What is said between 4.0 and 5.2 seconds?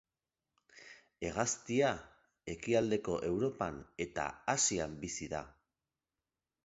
eta Asian